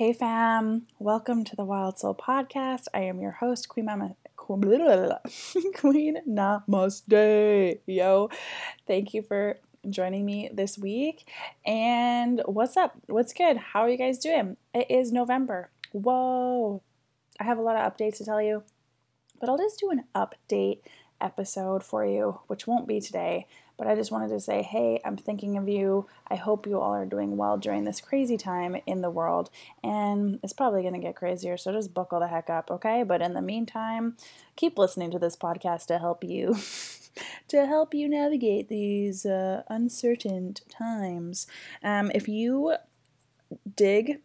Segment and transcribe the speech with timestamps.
[0.00, 2.84] Hey fam, welcome to the Wild Soul Podcast.
[2.94, 4.72] I am your host, Queen Mama Queen
[6.26, 7.80] Namaste.
[7.84, 8.30] Yo,
[8.86, 9.58] thank you for
[9.90, 11.28] joining me this week.
[11.66, 12.94] And what's up?
[13.08, 13.58] What's good?
[13.58, 14.56] How are you guys doing?
[14.72, 15.68] It is November.
[15.92, 16.82] Whoa.
[17.38, 18.62] I have a lot of updates to tell you,
[19.38, 20.78] but I'll just do an update
[21.20, 23.46] episode for you, which won't be today.
[23.80, 26.06] But I just wanted to say, hey, I'm thinking of you.
[26.28, 29.48] I hope you all are doing well during this crazy time in the world.
[29.82, 33.04] And it's probably going to get crazier, so just buckle the heck up, okay?
[33.04, 34.18] But in the meantime,
[34.54, 36.58] keep listening to this podcast to help you.
[37.48, 41.46] to help you navigate these uh, uncertain times.
[41.82, 42.74] Um, if you
[43.76, 44.20] dig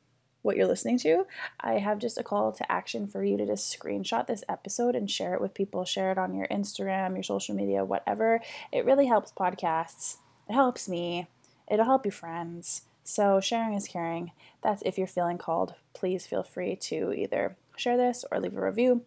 [0.45, 1.25] what you're listening to,
[1.59, 5.09] I have just a call to action for you to just screenshot this episode and
[5.09, 5.83] share it with people.
[5.85, 8.41] Share it on your Instagram, your social media, whatever.
[8.71, 10.17] It really helps podcasts.
[10.47, 11.27] It helps me.
[11.69, 12.83] It'll help your friends.
[13.03, 14.31] So, sharing is caring.
[14.63, 15.73] That's if you're feeling called.
[15.93, 19.01] Please feel free to either share this or leave a review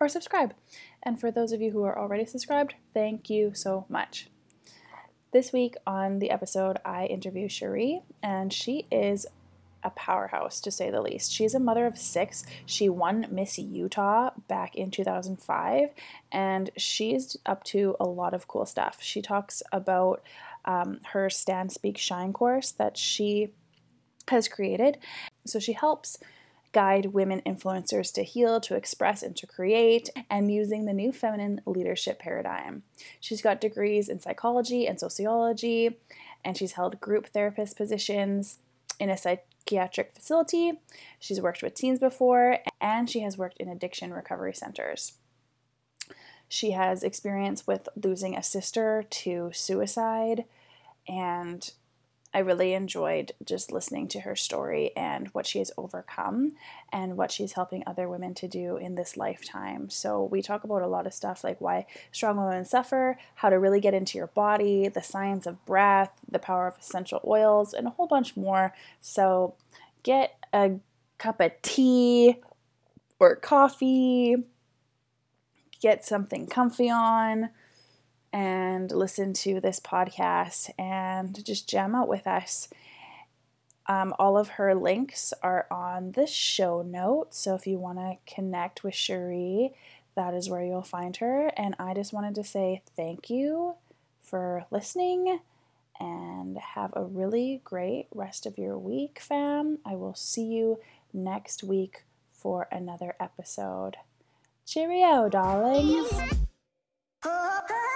[0.00, 0.54] or subscribe.
[1.02, 4.28] And for those of you who are already subscribed, thank you so much.
[5.32, 9.26] This week on the episode, I interview Cherie, and she is
[9.84, 11.30] a powerhouse to say the least.
[11.30, 12.44] She's a mother of six.
[12.66, 15.90] She won Miss Utah back in 2005,
[16.32, 18.98] and she's up to a lot of cool stuff.
[19.00, 20.22] She talks about
[20.64, 23.50] um, her Stand Speak Shine course that she
[24.28, 24.98] has created.
[25.44, 26.18] So she helps
[26.72, 31.60] guide women influencers to heal, to express, and to create, and using the new feminine
[31.66, 32.82] leadership paradigm.
[33.20, 35.98] She's got degrees in psychology and sociology,
[36.44, 38.58] and she's held group therapist positions
[38.98, 39.16] in a
[39.64, 40.72] psychiatric facility.
[41.18, 45.14] She's worked with teens before, and she has worked in addiction recovery centers.
[46.48, 50.44] She has experience with losing a sister to suicide,
[51.08, 51.70] and
[52.34, 56.56] I really enjoyed just listening to her story and what she has overcome
[56.92, 59.88] and what she's helping other women to do in this lifetime.
[59.88, 63.58] So, we talk about a lot of stuff like why strong women suffer, how to
[63.58, 67.86] really get into your body, the science of breath, the power of essential oils, and
[67.86, 68.74] a whole bunch more.
[69.00, 69.54] So,
[70.02, 70.72] get a
[71.18, 72.40] cup of tea
[73.20, 74.36] or coffee,
[75.80, 77.50] get something comfy on
[78.34, 82.68] and listen to this podcast and just jam out with us.
[83.86, 87.38] Um, all of her links are on the show notes.
[87.38, 89.72] So if you want to connect with Cherie,
[90.16, 91.52] that is where you'll find her.
[91.56, 93.76] And I just wanted to say thank you
[94.20, 95.38] for listening
[96.00, 99.78] and have a really great rest of your week, fam.
[99.86, 100.80] I will see you
[101.12, 102.02] next week
[102.32, 103.96] for another episode.
[104.66, 106.10] Cheerio, darlings.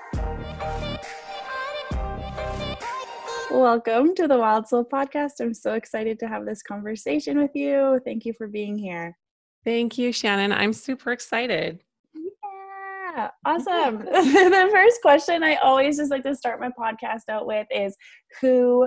[3.51, 5.41] Welcome to the Wild Soul Podcast.
[5.41, 7.99] I'm so excited to have this conversation with you.
[8.05, 9.17] Thank you for being here.
[9.65, 10.53] Thank you, Shannon.
[10.53, 11.81] I'm super excited.
[12.15, 13.99] Yeah, awesome.
[14.05, 17.97] the first question I always just like to start my podcast out with is
[18.43, 18.87] Who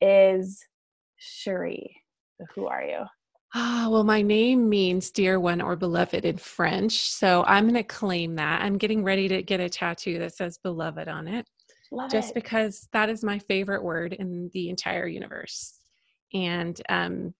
[0.00, 0.60] is
[1.16, 1.96] Cherie?
[2.56, 3.04] Who are you?
[3.54, 7.08] Ah, well, my name means dear one or beloved in French.
[7.10, 8.62] So I'm going to claim that.
[8.62, 11.46] I'm getting ready to get a tattoo that says beloved on it.
[11.90, 12.34] Love just it.
[12.34, 15.74] because that is my favorite word in the entire universe.
[16.34, 17.34] And um,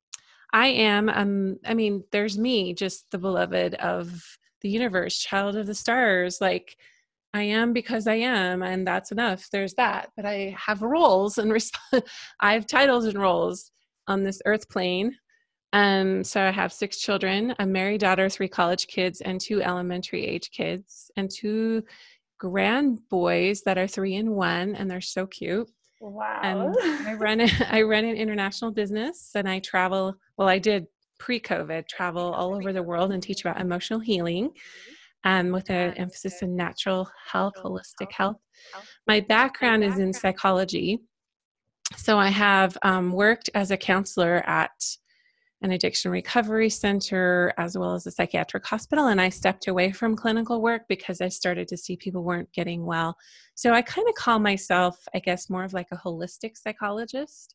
[0.52, 4.22] I am, um, I mean, there's me, just the beloved of
[4.62, 6.38] the universe, child of the stars.
[6.40, 6.76] Like,
[7.34, 9.48] I am because I am, and that's enough.
[9.50, 10.10] There's that.
[10.16, 12.02] But I have roles and resp-
[12.40, 13.70] I have titles and roles
[14.06, 15.16] on this earth plane.
[15.72, 20.24] Um, so I have six children, a married daughter, three college kids, and two elementary
[20.24, 21.82] age kids, and two
[22.38, 25.68] grand boys that are three and one, and they're so cute.
[26.00, 26.40] Wow.
[26.42, 26.76] And
[27.08, 27.40] I run
[27.70, 30.86] I run an international business and I travel well I did
[31.18, 34.50] pre-COVID travel all over the world and teach about emotional healing
[35.24, 38.36] um, with an emphasis in natural health, holistic health.
[39.06, 41.00] My background is in psychology.
[41.96, 44.72] So I have um, worked as a counselor at
[45.62, 50.14] an addiction recovery center as well as a psychiatric hospital and i stepped away from
[50.14, 53.16] clinical work because i started to see people weren't getting well
[53.54, 57.54] so i kind of call myself i guess more of like a holistic psychologist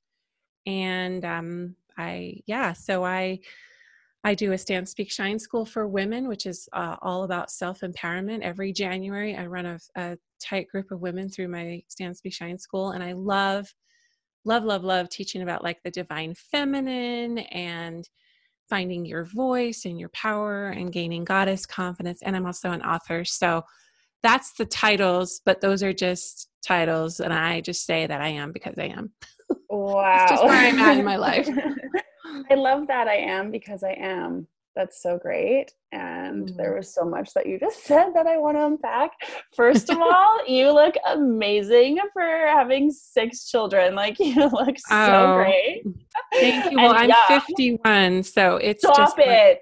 [0.66, 3.40] and um, i yeah so i
[4.24, 7.80] I do a Stand Speak Shine School for women, which is uh, all about self
[7.82, 8.42] empowerment.
[8.42, 12.58] Every January, I run a, a, tight group of women through my Stand Speak Shine
[12.58, 13.74] School, and I love,
[14.46, 18.08] love, love, love teaching about like the divine feminine and
[18.70, 22.22] finding your voice and your power and gaining goddess confidence.
[22.24, 23.64] And I'm also an author, so
[24.24, 28.52] that's the titles, but those are just titles, and I just say that I am
[28.52, 29.12] because I am.
[29.74, 31.48] Wow, just where I'm at in my life.
[32.52, 34.46] I love that I am because I am.
[34.76, 35.74] That's so great.
[35.92, 36.58] And mm-hmm.
[36.58, 39.12] there was so much that you just said that I want to unpack.
[39.56, 43.96] First of all, you look amazing for having six children.
[43.96, 45.84] Like you look so oh, great.
[46.34, 46.78] Thank you.
[46.78, 47.40] Well, I'm yeah.
[47.40, 49.60] 51, so it's Stop just it.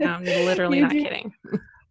[0.00, 1.02] no, I'm literally not do.
[1.02, 1.32] kidding.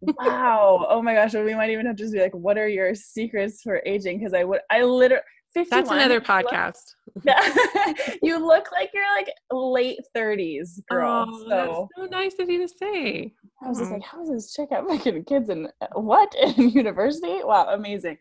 [0.00, 0.86] wow.
[0.88, 1.34] Oh my gosh.
[1.34, 4.18] we might even have to just be like, what are your secrets for aging?
[4.18, 5.22] Because I would I literally
[5.64, 5.84] 51.
[5.84, 6.94] That's another podcast.
[8.22, 11.26] you look like you're like late 30s, girl.
[11.28, 11.48] Oh, so.
[11.48, 13.32] That's so nice of you to say.
[13.62, 17.40] I was just like, how is this chick having kids in what in university?
[17.42, 18.18] Wow, amazing.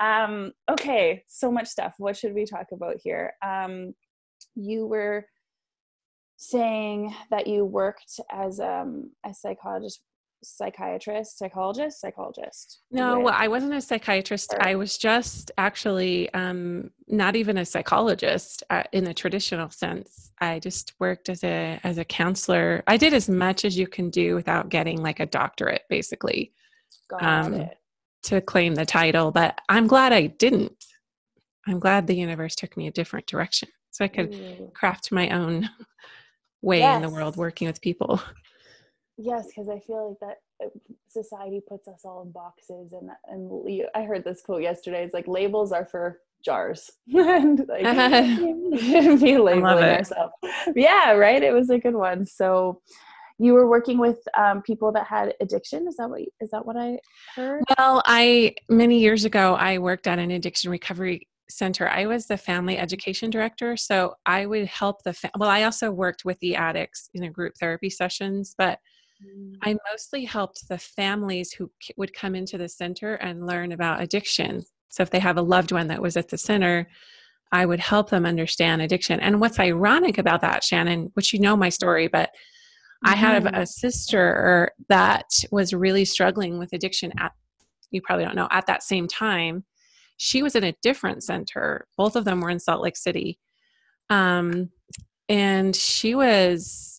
[0.00, 1.94] Um, okay, so much stuff.
[1.98, 3.32] What should we talk about here?
[3.44, 3.94] Um,
[4.54, 5.26] you were
[6.36, 10.00] saying that you worked as um, a psychologist
[10.44, 12.80] psychiatrist, psychologist, psychologist?
[12.90, 14.54] No, well, I wasn't a psychiatrist.
[14.54, 14.62] Or?
[14.62, 20.32] I was just actually um, not even a psychologist uh, in the traditional sense.
[20.40, 22.82] I just worked as a as a counselor.
[22.86, 26.52] I did as much as you can do without getting like a doctorate, basically,
[27.20, 27.68] um,
[28.24, 29.30] to claim the title.
[29.30, 30.84] But I'm glad I didn't.
[31.66, 34.72] I'm glad the universe took me a different direction, so I could mm.
[34.74, 35.68] craft my own
[36.62, 36.96] way yes.
[36.96, 38.20] in the world working with people.
[39.16, 40.70] Yes, because I feel like that uh,
[41.08, 45.04] society puts us all in boxes, and and I heard this quote yesterday.
[45.04, 47.84] It's like labels are for jars, and like
[49.20, 50.34] be labeling ourselves.
[50.74, 51.42] Yeah, right.
[51.42, 52.26] It was a good one.
[52.26, 52.80] So,
[53.38, 55.86] you were working with um, people that had addiction.
[55.86, 56.98] Is that what is that what I
[57.36, 57.62] heard?
[57.78, 61.88] Well, I many years ago I worked at an addiction recovery center.
[61.88, 65.12] I was the family education director, so I would help the.
[65.12, 68.80] Fa- well, I also worked with the addicts in a group therapy sessions, but
[69.62, 74.64] I mostly helped the families who would come into the center and learn about addiction.
[74.88, 76.88] So if they have a loved one that was at the center,
[77.52, 79.20] I would help them understand addiction.
[79.20, 83.12] And what's ironic about that, Shannon, which you know my story, but mm-hmm.
[83.12, 87.32] I have a sister that was really struggling with addiction at,
[87.90, 89.64] you probably don't know, at that same time.
[90.16, 91.86] She was in a different center.
[91.96, 93.38] Both of them were in Salt Lake City.
[94.10, 94.70] Um,
[95.28, 96.93] and she was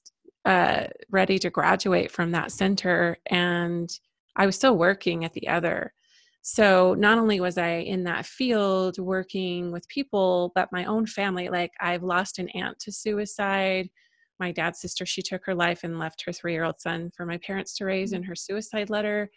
[0.45, 3.89] uh, ready to graduate from that center and
[4.35, 5.93] I was still working at the other.
[6.41, 11.49] So not only was I in that field working with people, but my own family,
[11.49, 13.89] like I've lost an aunt to suicide.
[14.39, 17.25] My dad's sister, she took her life and left her three year old son for
[17.25, 19.31] my parents to raise in her suicide letter.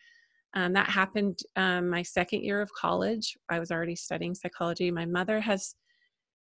[0.54, 3.38] Um, that happened um, my second year of college.
[3.48, 4.90] I was already studying psychology.
[4.90, 5.76] My mother has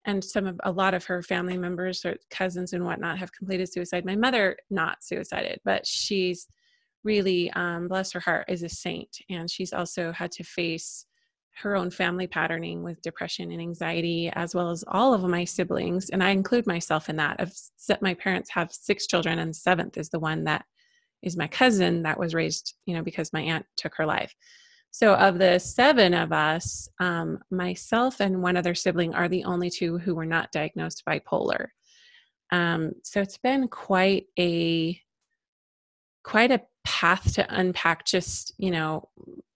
[0.06, 3.72] and some of a lot of her family members or cousins and whatnot have completed
[3.72, 4.06] suicide.
[4.06, 6.48] My mother not suicided, but she's
[7.04, 11.06] really, um, bless her heart, is a saint, and she's also had to face
[11.62, 16.10] her own family patterning with depression and anxiety, as well as all of my siblings,
[16.10, 17.40] and I include myself in that.
[17.40, 17.54] Of
[18.02, 20.66] my parents have six children, and seventh is the one that
[21.22, 24.36] is my cousin that was raised, you know, because my aunt took her life.
[24.96, 29.70] So, of the seven of us, um, myself and one other sibling are the only
[29.70, 31.68] two who were not diagnosed bipolar.
[32.54, 34.98] Um, so it's been quite a
[36.24, 38.06] quite a path to unpack.
[38.06, 39.10] Just you know,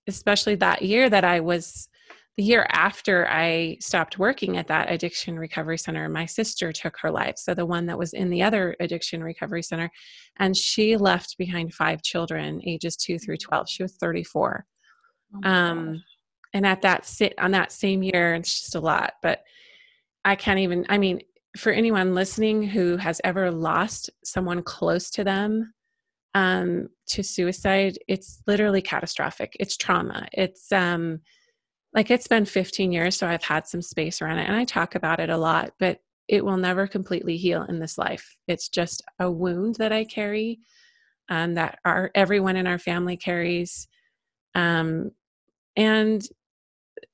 [0.07, 1.87] especially that year that I was
[2.35, 7.11] the year after I stopped working at that addiction recovery center, my sister took her
[7.11, 7.35] life.
[7.37, 9.89] So the one that was in the other addiction recovery center,
[10.37, 13.69] and she left behind five children, ages two through 12.
[13.69, 14.65] She was 34.
[15.35, 16.03] Oh um,
[16.53, 19.13] and at that sit on that same year, it's just a lot.
[19.21, 19.43] But
[20.25, 20.85] I can't even.
[20.89, 21.21] I mean,
[21.57, 25.73] for anyone listening who has ever lost someone close to them
[26.35, 29.55] um, to suicide, it's literally catastrophic.
[29.59, 30.27] It's trauma.
[30.33, 31.21] It's um,
[31.93, 34.95] like it's been 15 years, so I've had some space around it, and I talk
[34.95, 35.73] about it a lot.
[35.79, 38.37] But it will never completely heal in this life.
[38.47, 40.59] It's just a wound that I carry,
[41.29, 43.87] um, that our everyone in our family carries.
[44.55, 45.11] Um,
[45.79, 46.27] and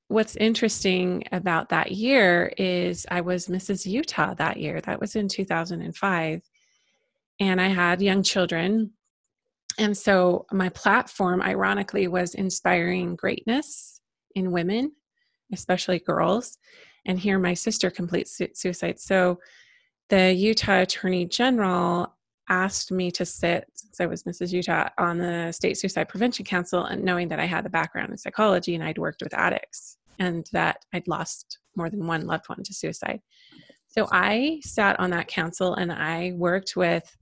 [0.08, 3.86] what's interesting about that year is I was Mrs.
[3.86, 4.80] Utah that year.
[4.80, 6.42] That was in 2005.
[7.38, 8.90] And I had young children.
[9.78, 14.00] And so my platform, ironically, was inspiring greatness
[14.34, 14.90] in women,
[15.52, 16.58] especially girls.
[17.04, 18.98] And here my sister completes suicide.
[18.98, 19.38] So
[20.08, 22.15] the Utah Attorney General
[22.48, 24.52] asked me to sit since I was Mrs.
[24.52, 28.18] Utah on the State Suicide Prevention Council, and knowing that I had a background in
[28.18, 32.62] psychology and I'd worked with addicts and that I'd lost more than one loved one
[32.62, 33.20] to suicide.
[33.88, 37.16] So I sat on that council and I worked with,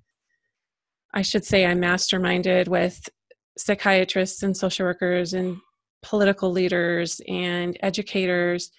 [1.12, 3.09] I should say, I masterminded with
[3.57, 5.57] psychiatrists and social workers and
[6.02, 8.71] political leaders and educators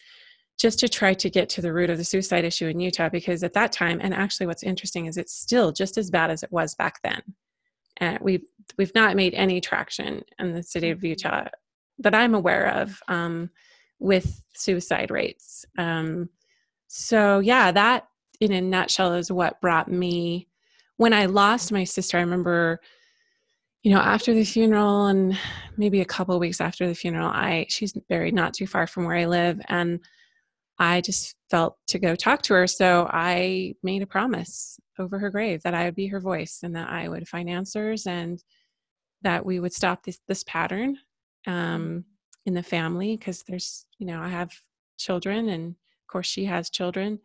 [0.58, 3.44] just to try to get to the root of the suicide issue in Utah because
[3.44, 6.52] at that time and actually what's interesting is it's still just as bad as it
[6.52, 7.22] was back then.
[7.98, 8.46] And we've
[8.78, 11.48] we've not made any traction in the city of Utah
[12.00, 13.50] that I'm aware of um,
[14.00, 15.66] with suicide rates.
[15.78, 16.30] Um,
[16.88, 18.08] so yeah, that
[18.40, 20.48] in a nutshell is what brought me
[20.98, 22.18] when I lost my sister.
[22.18, 22.80] I remember,
[23.84, 25.38] you know, after the funeral and
[25.78, 29.18] maybe a couple weeks after the funeral, I she's buried not too far from where
[29.18, 30.00] I live, and
[30.78, 32.68] I just felt to go talk to her.
[32.68, 36.76] So I made a promise over her grave that I would be her voice and
[36.76, 38.44] that I would find answers and
[39.22, 40.98] that we would stop this this pattern
[41.48, 42.06] um,
[42.46, 44.52] in the family because there's you know I have
[44.98, 47.20] children and of course she has children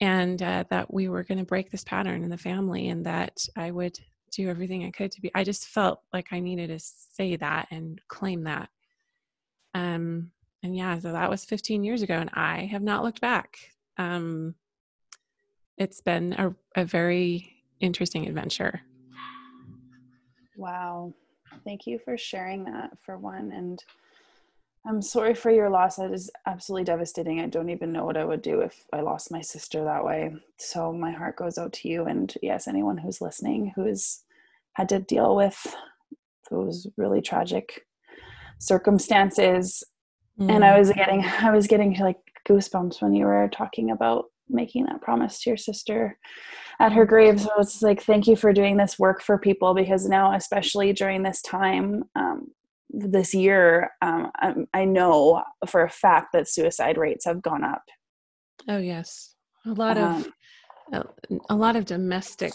[0.00, 3.44] and uh, that we were going to break this pattern in the family and that
[3.56, 3.98] I would
[4.32, 5.30] do everything I could to be.
[5.34, 8.70] I just felt like I needed to say that and claim that.
[9.74, 10.30] Um,
[10.62, 13.58] and yeah, so that was 15 years ago, and I have not looked back.
[13.96, 14.54] Um,
[15.78, 18.82] it's been a, a very interesting adventure.
[20.56, 21.14] Wow.
[21.64, 23.50] Thank you for sharing that for one.
[23.52, 23.82] And
[24.86, 25.96] I'm sorry for your loss.
[25.96, 27.40] That is absolutely devastating.
[27.40, 30.34] I don't even know what I would do if I lost my sister that way.
[30.58, 32.04] So my heart goes out to you.
[32.04, 34.20] And yes, anyone who's listening who's
[34.74, 35.76] had to deal with
[36.50, 37.86] those really tragic
[38.58, 39.82] circumstances
[40.40, 40.50] mm.
[40.50, 40.78] and i mm.
[40.78, 42.18] was getting i was getting like
[42.48, 46.18] goosebumps when you were talking about making that promise to your sister
[46.80, 50.08] at her grave so it's like thank you for doing this work for people because
[50.08, 52.48] now especially during this time um,
[52.88, 57.82] this year um, I, I know for a fact that suicide rates have gone up
[58.68, 59.34] oh yes
[59.66, 60.32] a lot of um,
[60.92, 61.04] a,
[61.50, 62.52] a lot of domestic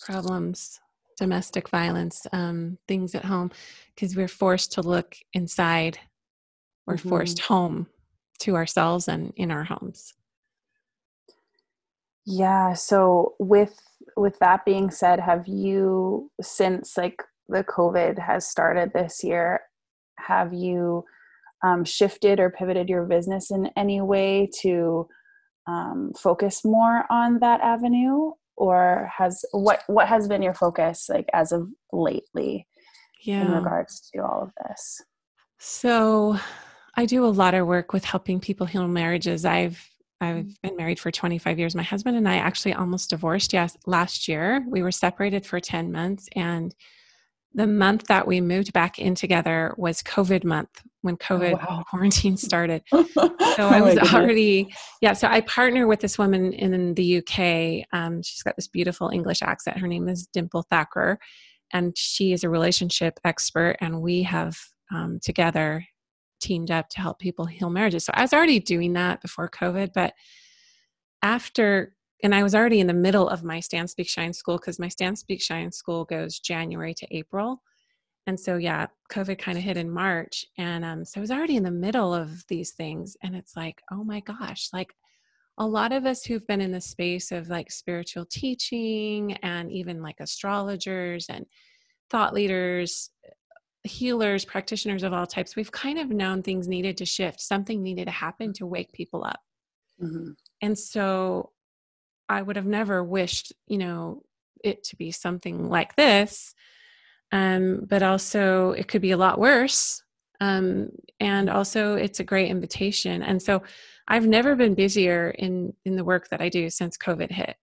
[0.00, 0.80] problems
[1.18, 3.50] domestic violence um, things at home
[3.94, 5.98] because we're forced to look inside
[6.86, 7.08] we're mm-hmm.
[7.08, 7.86] forced home
[8.40, 10.14] to ourselves and in our homes
[12.26, 13.80] yeah so with
[14.16, 19.60] with that being said have you since like the covid has started this year
[20.18, 21.04] have you
[21.64, 25.08] um, shifted or pivoted your business in any way to
[25.66, 31.28] um, focus more on that avenue or has what what has been your focus like
[31.32, 32.66] as of lately
[33.22, 33.44] yeah.
[33.44, 35.02] in regards to all of this
[35.58, 36.38] so
[36.96, 39.44] I do a lot of work with helping people heal marriages.
[39.44, 40.60] I've I've mm.
[40.62, 41.74] been married for 25 years.
[41.74, 44.64] My husband and I actually almost divorced yes last year.
[44.68, 46.74] We were separated for 10 months and
[47.54, 51.74] the month that we moved back in together was COVID month when oh, COVID oh,
[51.76, 51.84] wow.
[51.88, 52.82] quarantine started.
[52.90, 55.12] so oh I was already, yeah.
[55.12, 57.86] So I partner with this woman in the UK.
[57.92, 59.78] Um, she's got this beautiful English accent.
[59.78, 61.18] Her name is Dimple Thacker,
[61.72, 63.76] and she is a relationship expert.
[63.80, 64.58] And we have
[64.92, 65.86] um, together
[66.44, 68.04] teamed up to help people heal marriages.
[68.04, 70.12] So I was already doing that before COVID, but
[71.22, 74.78] after, and I was already in the middle of my Stand Speak Shine school because
[74.78, 77.62] my Stand Speak Shine school goes January to April.
[78.26, 80.46] And so, yeah, COVID kind of hit in March.
[80.58, 83.16] And um, so I was already in the middle of these things.
[83.22, 84.94] And it's like, oh my gosh, like
[85.58, 90.02] a lot of us who've been in the space of like spiritual teaching and even
[90.02, 91.46] like astrologers and
[92.10, 93.10] thought leaders
[93.84, 98.06] healers, practitioners of all types, we've kind of known things needed to shift, something needed
[98.06, 99.40] to happen to wake people up.
[100.02, 100.30] Mm-hmm.
[100.62, 101.50] And so
[102.28, 104.22] I would have never wished, you know,
[104.62, 106.54] it to be something like this.
[107.32, 110.02] Um, but also, it could be a lot worse.
[110.40, 113.22] Um, and also, it's a great invitation.
[113.22, 113.62] And so,
[114.06, 117.56] I've never been busier in in the work that I do since COVID hit.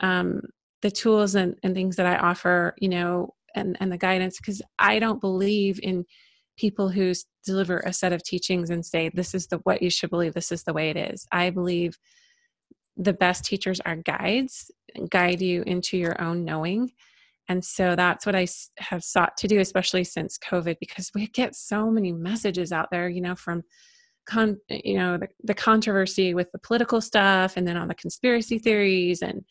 [0.00, 0.42] Um,
[0.82, 4.62] the tools and, and things that I offer, you know, and, and the guidance because
[4.78, 6.04] I don't believe in
[6.56, 7.12] people who
[7.44, 10.52] deliver a set of teachings and say this is the what you should believe this
[10.52, 11.26] is the way it is.
[11.32, 11.96] I believe
[12.96, 14.70] the best teachers are guides
[15.08, 16.92] guide you into your own knowing.
[17.48, 18.46] And so that's what i
[18.78, 23.08] have sought to do especially since covid because we get so many messages out there
[23.08, 23.62] you know from
[24.26, 28.58] con you know the, the controversy with the political stuff and then on the conspiracy
[28.58, 29.44] theories and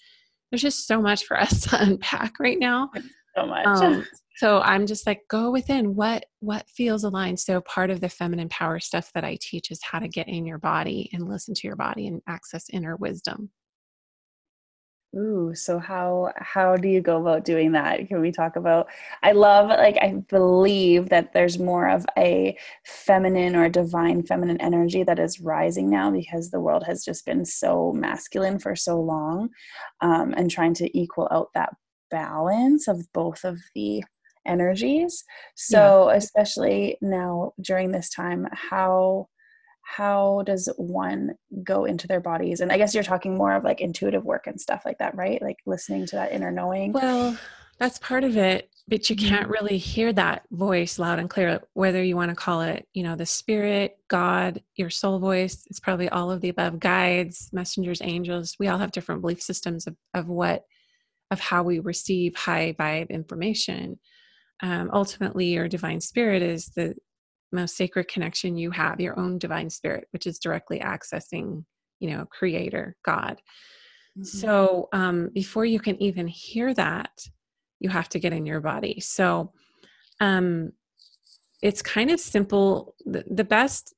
[0.49, 2.89] there's just so much for us to unpack right now
[3.35, 3.65] so much.
[3.65, 4.05] Um,
[4.37, 7.39] so I'm just like, go within what what feels aligned.
[7.39, 10.45] So part of the feminine power stuff that I teach is how to get in
[10.45, 13.51] your body and listen to your body and access inner wisdom.
[15.13, 18.07] Ooh, so how how do you go about doing that?
[18.07, 18.87] Can we talk about
[19.21, 25.03] I love like I believe that there's more of a feminine or divine feminine energy
[25.03, 29.49] that is rising now because the world has just been so masculine for so long
[29.99, 31.73] um, and trying to equal out that
[32.11, 34.03] balance of both of the
[34.45, 35.23] energies.
[35.55, 36.17] So yeah.
[36.17, 39.27] especially now during this time, how
[39.83, 41.31] how does one
[41.63, 44.61] go into their bodies and i guess you're talking more of like intuitive work and
[44.61, 47.37] stuff like that right like listening to that inner knowing well
[47.77, 49.51] that's part of it but you can't mm-hmm.
[49.51, 53.15] really hear that voice loud and clear whether you want to call it you know
[53.15, 58.55] the spirit god your soul voice it's probably all of the above guides messengers angels
[58.59, 60.63] we all have different belief systems of, of what
[61.31, 63.99] of how we receive high vibe information.
[64.61, 66.95] Um, ultimately your divine spirit is the
[67.51, 71.65] most sacred connection you have your own divine spirit which is directly accessing
[71.99, 73.41] you know creator god.
[74.17, 74.23] Mm-hmm.
[74.23, 77.11] so um, before you can even hear that
[77.81, 78.99] you have to get in your body.
[79.01, 79.51] So
[80.21, 80.71] um,
[81.61, 82.95] it's kind of simple.
[83.05, 83.93] The, the best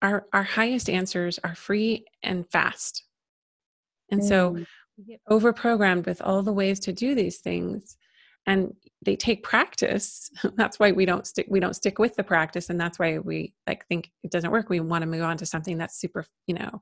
[0.00, 3.04] our our highest answers are free and fast.
[4.10, 4.28] And mm.
[4.28, 4.64] so
[5.00, 7.96] we get over programmed with all the ways to do these things
[8.46, 10.30] and they take practice.
[10.56, 13.54] That's why we don't stick we don't stick with the practice and that's why we
[13.66, 14.68] like think it doesn't work.
[14.68, 16.80] We want to move on to something that's super you know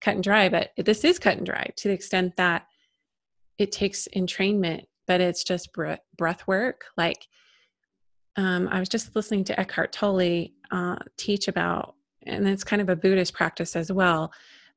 [0.00, 2.66] cut and dry but this is cut and dry to the extent that
[3.58, 5.70] it takes entrainment but it's just
[6.16, 6.84] breath work.
[6.96, 7.26] Like
[8.36, 12.88] um, i was just listening to eckhart tolle uh, teach about and it's kind of
[12.88, 14.32] a buddhist practice as well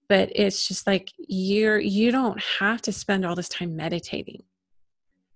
[0.07, 4.43] but it's just like you're you don't have to spend all this time meditating.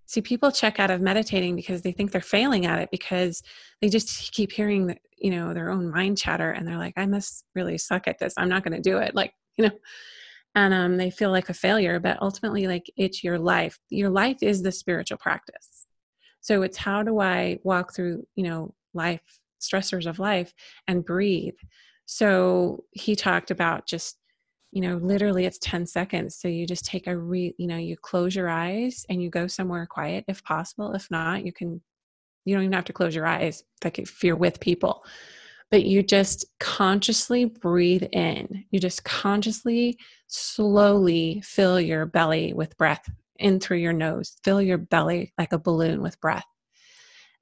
[0.05, 3.43] See people check out of meditating because they think they're failing at it because
[3.81, 7.05] they just keep hearing the, you know their own mind chatter and they're like i
[7.05, 8.33] must really suck at this.
[8.37, 9.15] I'm not going to do it.
[9.15, 9.75] Like you know
[10.55, 13.79] and um, they feel like a failure but ultimately like it's your life.
[13.89, 15.85] Your life is the spiritual practice.
[16.41, 19.21] So it's how do i walk through you know life
[19.59, 20.53] stressors of life
[20.87, 21.55] and breathe.
[22.05, 24.17] So he talked about just
[24.71, 27.97] you know literally it's 10 seconds so you just take a re you know you
[27.97, 30.93] close your eyes and you go somewhere quiet if possible.
[30.93, 31.81] If not you can
[32.45, 35.03] you don't even have to close your eyes like if you're with people
[35.71, 38.65] but you just consciously breathe in.
[38.71, 44.37] You just consciously slowly fill your belly with breath in through your nose.
[44.43, 46.45] Fill your belly like a balloon with breath.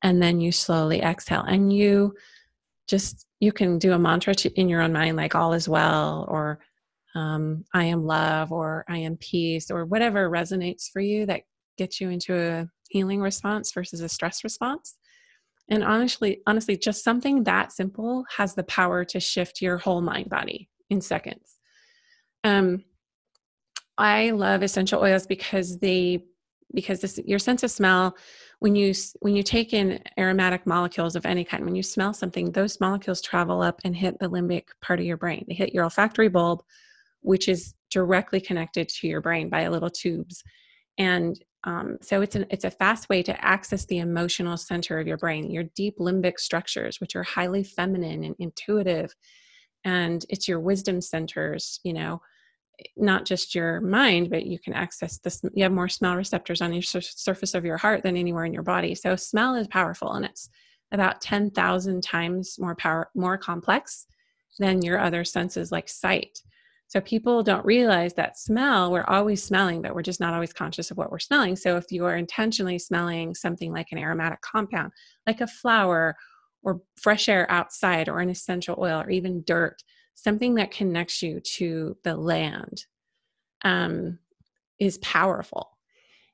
[0.03, 1.43] And then you slowly exhale.
[1.43, 2.15] And you
[2.87, 6.59] just you can do a mantra in your own mind like all is well or
[7.17, 11.41] um, I am love or I am peace or whatever resonates for you that
[11.75, 14.95] gets you into a healing response versus a stress response.
[15.67, 20.29] And honestly, honestly, just something that simple has the power to shift your whole mind
[20.29, 21.55] body in seconds.
[22.43, 22.83] Um,
[23.97, 26.23] I love essential oils because they
[26.75, 28.15] because this your sense of smell
[28.59, 32.51] when you when you take in aromatic molecules of any kind when you smell something
[32.51, 35.85] those molecules travel up and hit the limbic part of your brain they hit your
[35.85, 36.61] olfactory bulb
[37.21, 40.43] which is directly connected to your brain by little tubes.
[40.97, 45.07] And um, so it's an it's a fast way to access the emotional center of
[45.07, 49.13] your brain, your deep limbic structures, which are highly feminine and intuitive,
[49.83, 51.79] and it's your wisdom centers.
[51.83, 52.21] You know,
[52.95, 55.41] not just your mind, but you can access this.
[55.53, 58.53] You have more smell receptors on your sur- surface of your heart than anywhere in
[58.53, 58.95] your body.
[58.95, 60.49] So smell is powerful, and it's
[60.91, 64.05] about ten thousand times more power, more complex
[64.59, 66.39] than your other senses like sight.
[66.87, 70.89] So people don't realize that smell, we're always smelling, but we're just not always conscious
[70.89, 71.57] of what we're smelling.
[71.57, 74.93] So if you are intentionally smelling something like an aromatic compound,
[75.25, 76.15] like a flower
[76.63, 79.83] or fresh air outside or an essential oil or even dirt,
[80.15, 82.85] something that connects you to the land
[83.63, 84.17] um,
[84.79, 85.77] is powerful.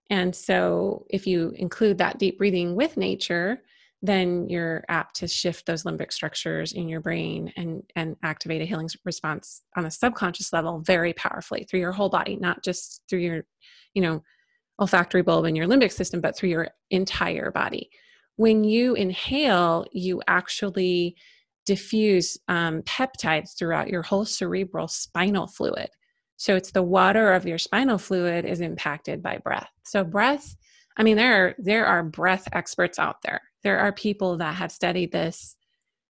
[0.09, 3.63] And so if you include that deep breathing with nature,
[4.03, 8.65] then you're apt to shift those limbic structures in your brain and and activate a
[8.65, 13.19] healing response on a subconscious level very powerfully through your whole body not just through
[13.19, 13.45] your
[13.93, 14.21] you know
[14.79, 17.89] olfactory bulb and your limbic system but through your entire body.
[18.35, 21.15] When you inhale you actually
[21.65, 25.87] diffuse um, peptides throughout your whole cerebral spinal fluid.
[26.35, 29.69] So it's the water of your spinal fluid is impacted by breath.
[29.85, 30.57] So breath
[30.97, 34.71] i mean there are there are breath experts out there there are people that have
[34.71, 35.55] studied this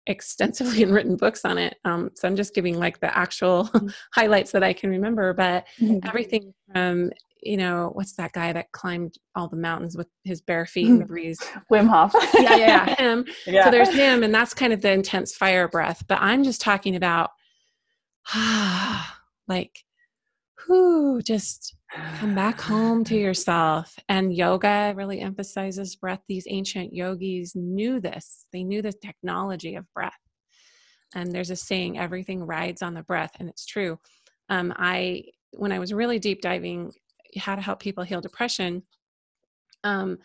[0.08, 1.78] extensively and written books on it.
[1.86, 3.88] Um, so I'm just giving like the actual mm-hmm.
[4.14, 6.08] highlights that I can remember, but mm-hmm.
[6.08, 7.12] everything from
[7.46, 11.08] you know what's that guy that climbed all the mountains with his bare feet and
[11.08, 11.38] breeze
[11.72, 13.64] wim hof yeah, yeah yeah him yeah.
[13.64, 16.96] so there's him and that's kind of the intense fire breath but i'm just talking
[16.96, 17.30] about
[18.34, 19.84] ah, like
[20.66, 21.75] who just
[22.18, 23.98] come back home to yourself.
[24.10, 26.22] And yoga really emphasizes breath.
[26.28, 30.14] These ancient yogis knew this, they knew the technology of breath.
[31.14, 34.00] And there's a saying, everything rides on the breath, and it's true.
[34.50, 36.92] Um, I, when I was really deep diving
[37.38, 38.84] how to help people heal depression,
[39.84, 40.18] um,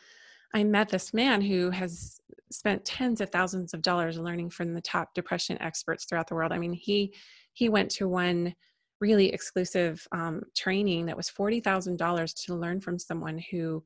[0.52, 2.18] I met this man who has
[2.50, 6.50] spent tens of thousands of dollars learning from the top depression experts throughout the world.
[6.52, 7.14] I mean, he
[7.52, 8.54] he went to one
[9.00, 13.82] really exclusive um, training that was $40,000 to learn from someone who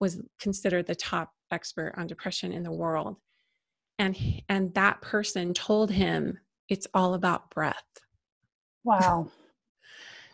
[0.00, 3.16] was considered the top expert on depression in the world.
[3.98, 4.16] And,
[4.48, 6.38] and that person told him
[6.68, 7.84] it's all about breath.
[8.84, 9.28] Wow.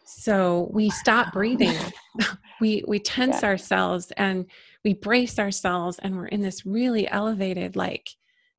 [0.05, 1.79] So we stop breathing.
[2.61, 3.51] we we tense yeah.
[3.51, 4.47] ourselves and
[4.85, 8.11] we brace ourselves and we're in this really elevated like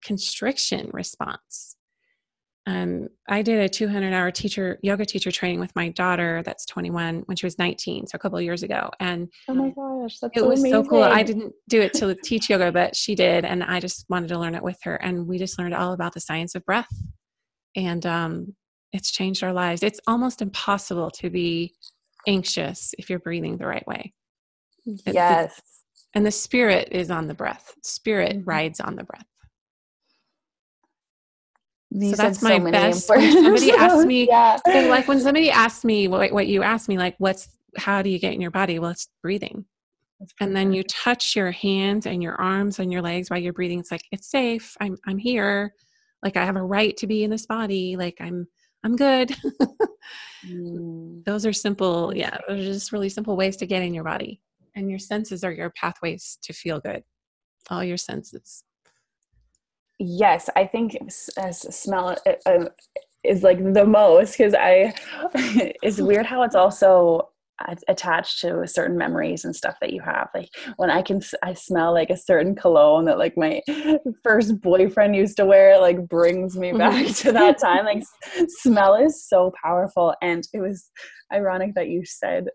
[0.02, 1.76] constriction response
[2.65, 7.23] um, I did a 200 hour teacher yoga teacher training with my daughter that's 21
[7.26, 8.89] when she was 19, so a couple of years ago.
[9.02, 10.84] And oh my gosh, that's it so was amazing.
[10.84, 11.04] so cool.
[11.04, 14.39] I didn't do it to teach yoga, but she did, and I just wanted to
[14.39, 14.95] learn it with her.
[14.95, 16.88] And we just learned all about the science of breath,
[17.76, 18.56] and um,
[18.93, 19.84] it's changed our lives.
[19.84, 21.73] It's almost impossible to be
[22.28, 24.13] anxious if you're breathing the right way.
[24.86, 25.62] Yes.
[26.13, 27.73] And the spirit is on the breath.
[27.84, 28.49] Spirit mm-hmm.
[28.49, 29.26] rides on the breath.
[31.99, 33.08] So that's my so best.
[33.08, 34.58] Somebody asks me, yeah.
[34.65, 38.19] like when somebody asks me what, what you asked me, like, what's how do you
[38.19, 38.79] get in your body?
[38.79, 39.65] Well, it's breathing.
[40.39, 43.79] And then you touch your hands and your arms and your legs while you're breathing.
[43.79, 44.75] It's like it's safe.
[44.79, 45.73] I'm I'm here.
[46.23, 47.97] Like I have a right to be in this body.
[47.97, 48.47] Like I'm
[48.84, 49.36] I'm good.
[50.45, 51.23] mm.
[51.25, 52.15] Those are simple.
[52.15, 54.41] Yeah, those are just really simple ways to get in your body.
[54.75, 57.03] And your senses are your pathways to feel good.
[57.69, 58.63] All your senses.
[60.06, 62.66] Yes, I think smell uh, uh,
[63.24, 64.94] is like the most because I.
[65.82, 67.30] it's weird how it's also
[67.88, 71.94] attached to certain memories and stuff that you have like when i can i smell
[71.94, 73.62] like a certain cologne that like my
[74.24, 78.04] first boyfriend used to wear like brings me back to that time like
[78.48, 80.89] smell is so powerful and it was
[81.32, 82.48] ironic that you said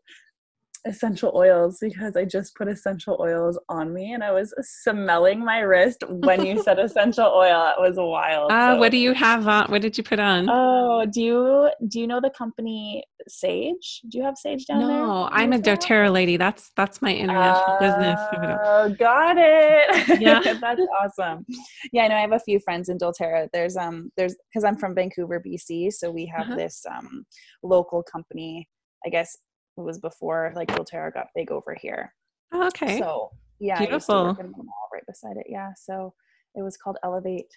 [0.88, 5.60] essential oils because I just put essential oils on me and I was smelling my
[5.60, 7.74] wrist when you said essential oil.
[7.76, 8.50] It was wild.
[8.50, 8.78] Uh, so.
[8.78, 9.70] What do you have on?
[9.70, 10.48] What did you put on?
[10.50, 14.00] Oh, do you do you know the company Sage?
[14.08, 14.96] Do you have Sage down no, there?
[14.96, 16.36] No, I'm a doTERRA lady.
[16.36, 18.20] That's that's my international uh, business.
[18.64, 20.18] Oh, got it.
[20.18, 21.46] Yeah, that's awesome.
[21.92, 23.48] Yeah, I know I have a few friends in doTERRA.
[23.52, 26.56] There's um there's because I'm from Vancouver, BC, so we have uh-huh.
[26.56, 27.24] this um
[27.62, 28.68] local company
[29.06, 29.36] I guess
[29.78, 32.14] it was before like doTERRA got big over here.
[32.52, 32.98] Oh, okay.
[32.98, 34.14] So yeah, Beautiful.
[34.14, 35.46] I used to work in the mall right beside it.
[35.48, 35.72] Yeah.
[35.76, 36.14] So
[36.54, 37.54] it was called Elevate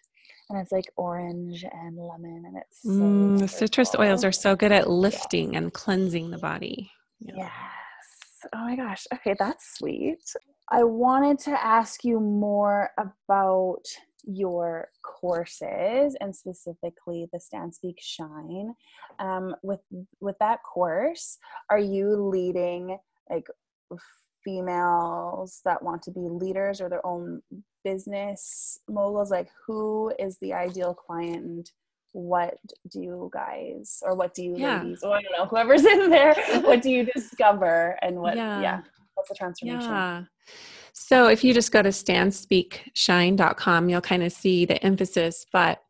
[0.49, 4.55] and it's like orange and lemon and it's so mm, the citrus oils are so
[4.55, 5.59] good at lifting yeah.
[5.59, 6.91] and cleansing the body.
[7.19, 7.33] Yeah.
[7.37, 7.49] Yes.
[8.53, 9.05] Oh my gosh.
[9.13, 10.19] Okay, that's sweet.
[10.69, 13.83] I wanted to ask you more about
[14.25, 18.73] your courses and specifically the stand speak shine
[19.19, 19.81] um, with
[20.19, 21.37] with that course
[21.69, 22.97] are you leading
[23.29, 23.47] like
[24.43, 27.41] females that want to be leaders or their own
[27.83, 29.31] business moguls?
[29.31, 31.71] Like who is the ideal client and
[32.13, 32.57] what
[32.91, 34.81] do you guys or what do you yeah.
[34.81, 38.59] ladies or i don't know whoever's in there what do you discover and what yeah,
[38.59, 38.81] yeah
[39.21, 40.23] what's the transformation yeah
[40.93, 45.81] so if you just go to standspeakshine.com, you'll kind of see the emphasis, but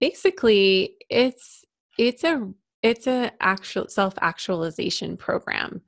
[0.00, 1.64] basically it's
[1.98, 2.50] it's a
[2.82, 5.82] it's a actual self-actualization program.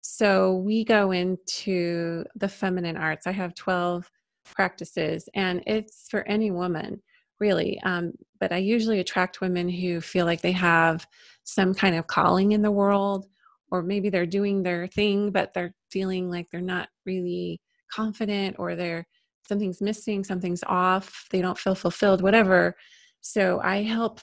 [0.00, 3.26] So we go into the feminine arts.
[3.26, 4.10] I have 12
[4.44, 7.00] practices and it's for any woman
[7.38, 11.06] really um, but i usually attract women who feel like they have
[11.44, 13.26] some kind of calling in the world
[13.70, 17.60] or maybe they're doing their thing but they're feeling like they're not really
[17.92, 19.06] confident or they're
[19.48, 22.76] something's missing, something's off, they don't feel fulfilled, whatever.
[23.20, 24.20] So I help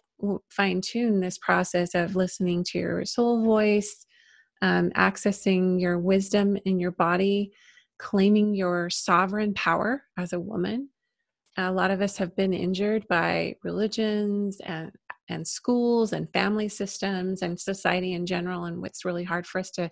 [0.49, 4.05] fine tune this process of listening to your soul voice,
[4.61, 7.51] um, accessing your wisdom in your body,
[7.99, 10.89] claiming your sovereign power as a woman.
[11.57, 14.91] A lot of us have been injured by religions and
[15.29, 19.69] and schools and family systems and society in general and it's really hard for us
[19.71, 19.91] to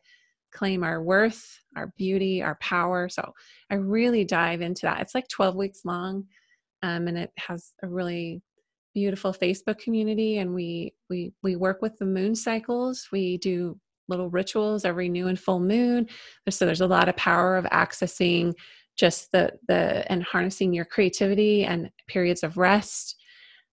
[0.51, 3.09] claim our worth, our beauty, our power.
[3.09, 3.33] So
[3.69, 5.01] I really dive into that.
[5.01, 6.25] It's like 12 weeks long,
[6.81, 8.41] um, and it has a really
[8.93, 10.37] beautiful Facebook community.
[10.37, 13.07] And we we we work with the moon cycles.
[13.11, 16.07] We do little rituals every new and full moon.
[16.49, 18.53] So there's a lot of power of accessing
[18.95, 23.17] just the the and harnessing your creativity and periods of rest.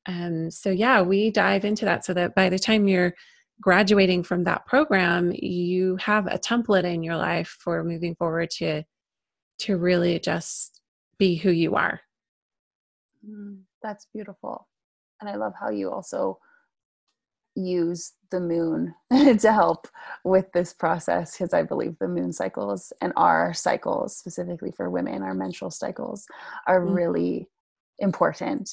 [0.07, 3.15] Um, so yeah, we dive into that so that by the time you're
[3.63, 8.83] graduating from that program, you have a template in your life for moving forward to
[9.61, 10.81] to really just
[11.19, 12.01] be who you are.
[13.27, 14.67] Mm, that's beautiful.
[15.21, 16.39] And I love how you also
[17.55, 19.87] use the moon to help
[20.25, 25.23] with this process because I believe the moon cycles and our cycles, specifically for women,
[25.23, 26.27] our menstrual cycles,
[26.67, 26.95] are mm-hmm.
[26.95, 27.49] really
[28.01, 28.71] important.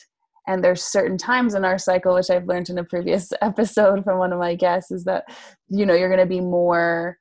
[0.50, 4.18] And there's certain times in our cycle, which I've learned in a previous episode from
[4.18, 5.26] one of my guests, is that
[5.68, 7.20] you know you're going to be more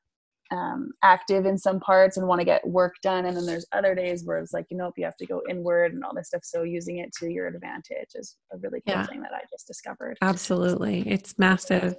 [0.50, 3.26] um, active in some parts and want to get work done.
[3.26, 5.92] And then there's other days where it's like you know you have to go inward
[5.92, 6.40] and all this stuff.
[6.42, 9.06] So using it to your advantage is a really cool yeah.
[9.06, 10.16] thing that i just discovered.
[10.22, 11.06] Absolutely.
[11.06, 11.96] It's massive.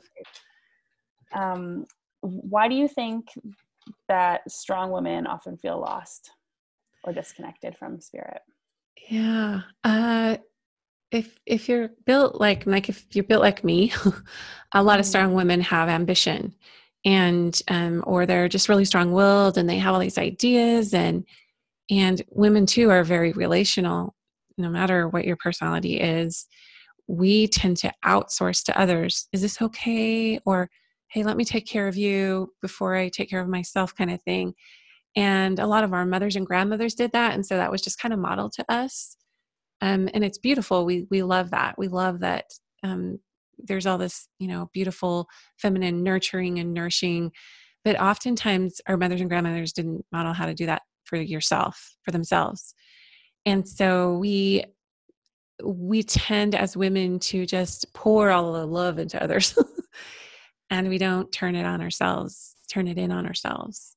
[1.35, 1.85] Um,
[2.21, 3.27] why do you think
[4.07, 6.31] that strong women often feel lost
[7.03, 8.41] or disconnected from spirit?
[9.07, 10.37] Yeah uh
[11.11, 13.91] if if you're built like like if you're built like me
[14.73, 15.09] a lot of mm-hmm.
[15.09, 16.53] strong women have ambition
[17.05, 21.25] and um, or they're just really strong-willed and they have all these ideas and
[21.89, 24.15] and women too are very relational.
[24.59, 26.47] No matter what your personality is
[27.07, 30.39] we tend to outsource to others is this okay?
[30.45, 30.69] or
[31.09, 34.21] hey let me take care of you before i take care of myself kind of
[34.23, 34.53] thing.
[35.15, 37.99] And a lot of our mothers and grandmothers did that and so that was just
[37.99, 39.15] kind of modeled to us
[39.81, 40.85] um, and it's beautiful.
[40.85, 41.75] We we love that.
[41.77, 42.45] We love that
[42.83, 43.19] um,
[43.57, 47.31] there's all this you know beautiful feminine nurturing and nourishing.
[47.85, 52.11] But oftentimes our mothers and grandmothers didn't model how to do that for yourself for
[52.11, 52.73] themselves.
[53.45, 54.65] And so we
[55.63, 59.57] we tend as women to just pour all the love into others.
[60.71, 63.95] And we don't turn it on ourselves turn it in on ourselves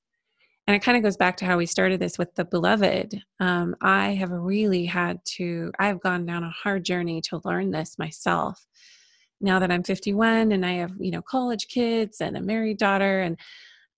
[0.66, 3.74] and it kind of goes back to how we started this with the beloved um,
[3.80, 8.66] i have really had to i've gone down a hard journey to learn this myself
[9.42, 13.20] now that I'm 51 and I have, you know, college kids and a married daughter
[13.20, 13.36] and,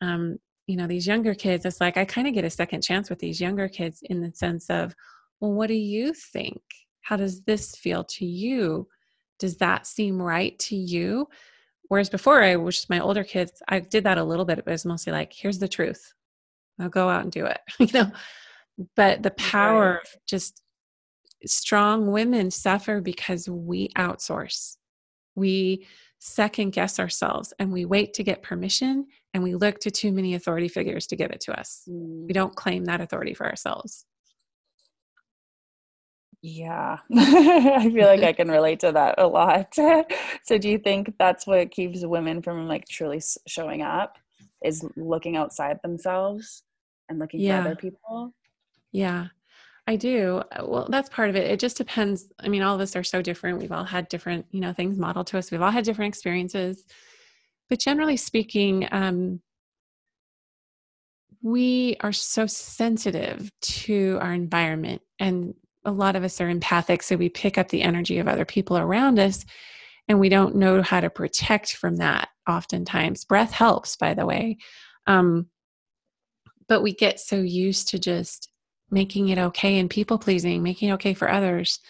[0.01, 3.11] um, you know, these younger kids, it's like I kind of get a second chance
[3.11, 4.95] with these younger kids in the sense of,
[5.41, 6.63] well, what do you think?
[7.03, 8.89] How does this feel to you?
[9.39, 11.29] Does that seem right to you?
[11.89, 14.57] Whereas before I was just my older kids, I did that a little bit.
[14.65, 16.15] but It was mostly like, here's the truth.
[16.79, 18.11] I'll go out and do it, you know.
[18.97, 20.01] But the power right.
[20.01, 20.61] of just
[21.47, 24.77] strong women suffer because we outsource
[25.35, 25.87] we
[26.19, 30.35] second guess ourselves and we wait to get permission and we look to too many
[30.35, 31.83] authority figures to give it to us.
[31.89, 32.27] Mm.
[32.27, 34.07] We don't claim that authority for ourselves.
[36.41, 39.75] Yeah, I feel like I can relate to that a lot.
[40.45, 44.19] so, do you think that's what keeps women from like truly showing up?
[44.65, 46.63] Is looking outside themselves
[47.09, 47.63] and looking yeah.
[47.63, 48.35] for other people?
[48.93, 49.27] Yeah.
[49.87, 50.43] I do.
[50.63, 51.51] Well, that's part of it.
[51.51, 52.29] It just depends.
[52.41, 53.59] I mean, all of us are so different.
[53.59, 55.51] We've all had different, you know, things modeled to us.
[55.51, 56.87] We've all had different experiences.
[57.69, 59.41] But generally speaking, um,
[61.43, 65.03] we are so sensitive to our environment.
[65.19, 67.03] And a lot of us are empathic.
[67.03, 69.45] So we pick up the energy of other people around us
[70.09, 73.25] and we don't know how to protect from that oftentimes.
[73.25, 74.59] Breath helps, by the way.
[75.07, 75.49] Um,
[76.69, 78.51] but we get so used to just
[78.91, 81.81] making it okay and people pleasing, making it okay for others.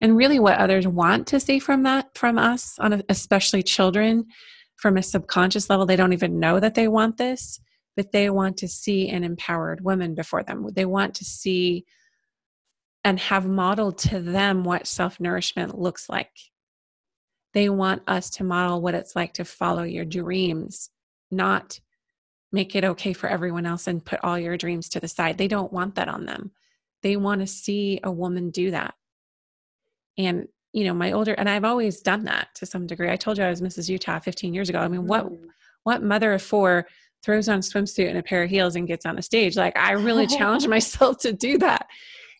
[0.00, 4.26] And really what others want to see from that from us on a, especially children
[4.76, 7.60] from a subconscious level they don't even know that they want this,
[7.96, 10.68] but they want to see an empowered woman before them.
[10.74, 11.86] They want to see
[13.04, 16.32] and have modeled to them what self-nourishment looks like.
[17.56, 20.90] They want us to model what it's like to follow your dreams,
[21.30, 21.80] not
[22.52, 25.38] make it okay for everyone else and put all your dreams to the side.
[25.38, 26.50] They don't want that on them.
[27.02, 28.92] They want to see a woman do that.
[30.18, 33.10] And, you know, my older, and I've always done that to some degree.
[33.10, 33.88] I told you I was Mrs.
[33.88, 34.80] Utah 15 years ago.
[34.80, 35.38] I mean, what, mm.
[35.84, 36.86] what mother of four
[37.24, 39.56] throws on a swimsuit and a pair of heels and gets on a stage?
[39.56, 41.86] Like, I really challenged myself to do that.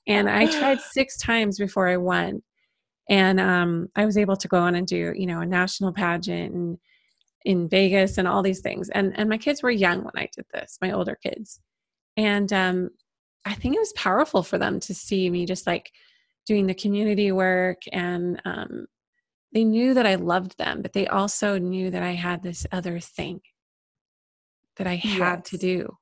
[0.07, 2.43] And I tried six times before I won.
[3.09, 6.55] And um, I was able to go on and do, you know, a national pageant
[6.55, 6.79] and,
[7.45, 8.89] in Vegas and all these things.
[8.91, 11.61] And and my kids were young when I did this, my older kids.
[12.17, 12.91] And um,
[13.45, 15.93] I think it was powerful for them to see me just like
[16.47, 18.87] doing the community work and um,
[19.53, 23.01] they knew that I loved them, but they also knew that I had this other
[23.01, 23.41] thing
[24.77, 25.51] that I had yes.
[25.51, 25.97] to do.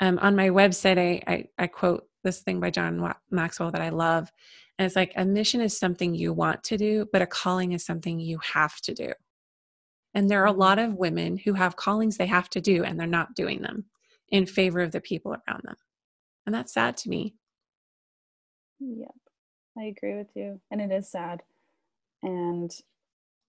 [0.00, 3.90] Um, on my website, I, I, I quote this thing by John Maxwell that I
[3.90, 4.30] love.
[4.78, 7.84] And it's like a mission is something you want to do, but a calling is
[7.84, 9.12] something you have to do.
[10.14, 10.60] And there are a mm-hmm.
[10.60, 13.84] lot of women who have callings they have to do and they're not doing them
[14.30, 15.76] in favor of the people around them.
[16.46, 17.34] And that's sad to me.
[18.80, 19.14] Yep.
[19.78, 20.60] I agree with you.
[20.70, 21.42] And it is sad.
[22.22, 22.70] And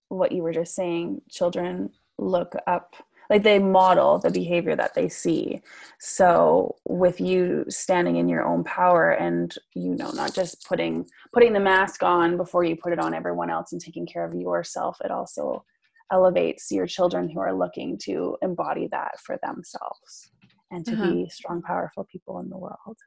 [0.10, 2.96] what you were just saying, children look up
[3.34, 5.60] like they model the behavior that they see.
[6.00, 11.52] So with you standing in your own power and you know not just putting putting
[11.52, 15.00] the mask on before you put it on everyone else and taking care of yourself
[15.04, 15.66] it also
[16.12, 20.30] elevates your children who are looking to embody that for themselves
[20.70, 21.10] and to uh-huh.
[21.10, 22.98] be strong powerful people in the world.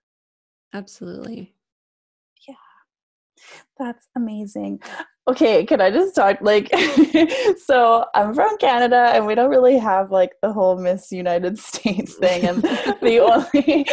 [0.75, 1.55] Absolutely.
[2.49, 2.55] Yeah.
[3.79, 4.81] That's amazing
[5.29, 6.69] okay can i just talk like
[7.65, 12.15] so i'm from canada and we don't really have like the whole miss united states
[12.15, 12.45] thing.
[12.45, 13.85] And the only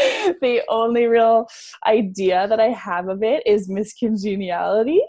[0.42, 1.48] the only real
[1.86, 5.02] idea that i have of it is miss congeniality.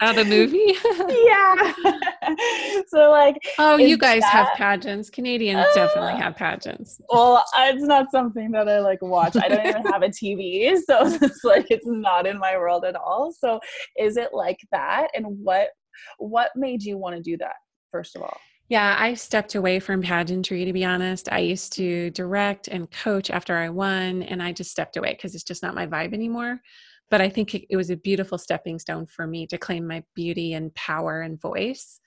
[0.00, 0.74] Oh the movie?
[1.24, 1.72] Yeah.
[2.88, 5.10] So like oh you guys that, have pageants.
[5.10, 7.00] Canadians uh, definitely have pageants.
[7.08, 9.36] Well it's not something that i like watch.
[9.36, 12.96] I don't even have a tv so it's like it's not in my world at
[12.96, 13.32] all.
[13.32, 13.60] So
[13.98, 15.08] is it like that?
[15.14, 15.68] And what
[16.18, 17.54] what made you want to do that
[17.92, 21.30] first of all yeah, I stepped away from pageantry to be honest.
[21.30, 25.34] I used to direct and coach after I won, and I just stepped away because
[25.34, 26.60] it's just not my vibe anymore.
[27.10, 30.54] But I think it, was a beautiful stepping stone for me to claim my beauty
[30.54, 32.00] and power and voice.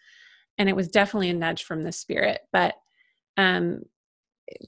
[0.58, 2.42] And it was definitely a nudge from the spirit.
[2.52, 2.74] But
[3.38, 3.84] um,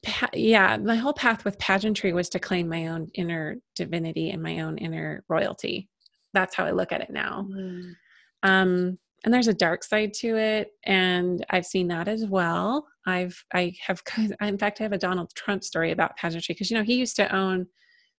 [0.04, 4.44] pa- yeah, my whole path with pageantry was to claim my own inner divinity and
[4.44, 5.90] my own inner royalty.
[6.34, 7.48] That's how I look at it now.
[7.50, 7.94] Mm.
[8.44, 12.88] Um, and there's a dark side to it, and I've seen that as well.
[13.06, 14.02] I've I have
[14.42, 17.16] in fact I have a Donald Trump story about pageantry because you know he used
[17.18, 17.68] to own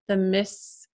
[0.08, 0.86] the Miss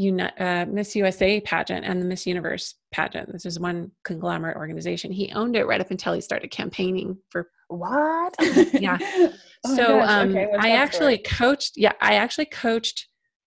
[0.00, 3.32] uh, Miss USA pageant and the Miss Universe pageant.
[3.32, 5.10] This is one conglomerate organization.
[5.10, 8.34] He owned it right up until he started campaigning for what?
[8.80, 8.96] yeah.
[9.66, 11.36] oh so um, okay, I actually story?
[11.36, 11.72] coached.
[11.76, 13.08] Yeah, I actually coached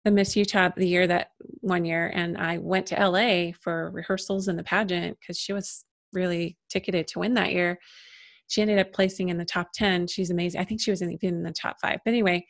[0.09, 4.49] the Miss Utah the year that one year, and I went to LA for rehearsals
[4.49, 7.79] in the pageant because she was really ticketed to win that year.
[8.47, 10.07] She ended up placing in the top 10.
[10.07, 10.61] She's amazing.
[10.61, 11.99] I think she was even in the top five.
[12.05, 12.47] But anyway,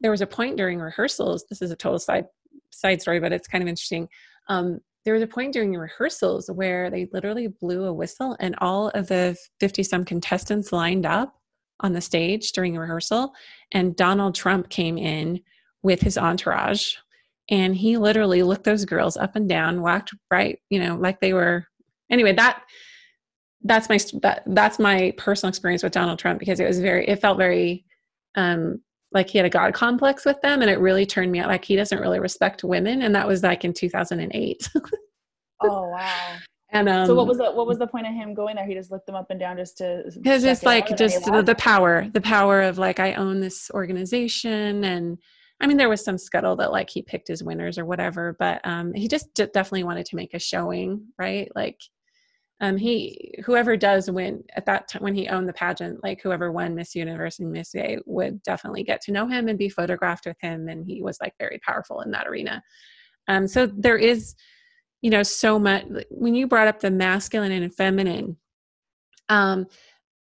[0.00, 1.44] there was a point during rehearsals.
[1.48, 2.26] This is a total side
[2.72, 4.08] side story, but it's kind of interesting.
[4.48, 8.88] Um, there was a point during rehearsals where they literally blew a whistle, and all
[8.88, 11.34] of the 50 some contestants lined up
[11.80, 13.32] on the stage during rehearsal.
[13.72, 15.40] And Donald Trump came in
[15.82, 16.94] with his entourage.
[17.50, 21.32] And he literally looked those girls up and down walked right you know like they
[21.32, 21.66] were
[22.08, 22.62] anyway that
[23.64, 27.20] that's my that, that's my personal experience with donald trump because it was very it
[27.20, 27.84] felt very
[28.36, 28.80] um
[29.12, 31.64] like he had a god complex with them and it really turned me out like
[31.64, 33.02] he doesn't really respect women.
[33.02, 34.70] And that was like in 2008
[35.62, 36.36] oh wow.
[36.72, 38.64] And um, so what was the what was the point of him going there?
[38.64, 41.56] He just looked them up and down just to because it's like just the, the
[41.56, 45.18] power, the power of like I own this organization and
[45.60, 48.60] I mean, there was some scuttle that like he picked his winners or whatever, but
[48.64, 51.50] um, he just d- definitely wanted to make a showing, right?
[51.54, 51.80] Like,
[52.62, 56.52] um, he whoever does win at that time when he owned the pageant, like whoever
[56.52, 60.26] won Miss Universe and Miss A would definitely get to know him and be photographed
[60.26, 62.62] with him, and he was like very powerful in that arena.
[63.28, 64.34] Um, so there is,
[65.00, 65.84] you know, so much.
[66.10, 68.36] When you brought up the masculine and feminine,
[69.30, 69.66] um,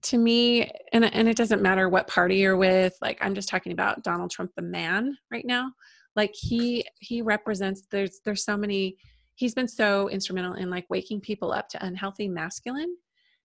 [0.04, 3.72] to me and and it doesn't matter what party you're with like i'm just talking
[3.72, 5.72] about donald trump the man right now.
[6.16, 8.98] Like he he represents there's there's so many
[9.36, 12.96] he's been so instrumental in like waking people up to unhealthy masculine.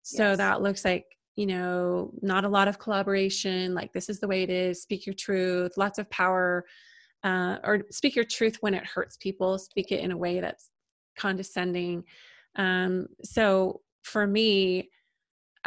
[0.03, 0.37] So yes.
[0.37, 4.43] that looks like you know not a lot of collaboration like this is the way
[4.43, 6.65] it is speak your truth lots of power
[7.23, 10.69] uh, or speak your truth when it hurts people speak it in a way that's
[11.17, 12.03] condescending.
[12.55, 14.89] Um, so for me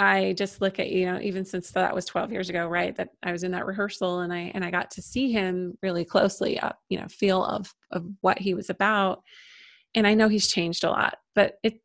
[0.01, 3.11] I just look at, you know, even since that was 12 years ago, right, that
[3.23, 6.59] I was in that rehearsal and I and I got to see him really closely,
[6.59, 9.23] uh, you know, feel of of what he was about.
[9.95, 11.83] And I know he's changed a lot, but it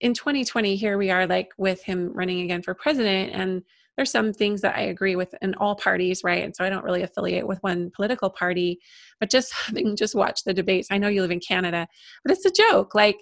[0.00, 3.62] in 2020 here we are like with him running again for president and
[3.96, 6.44] there's some things that I agree with in all parties, right?
[6.44, 8.78] And so I don't really affiliate with one political party,
[9.20, 11.88] but just having just watched the debates, I know you live in Canada,
[12.22, 12.94] but it's a joke.
[12.94, 13.16] Like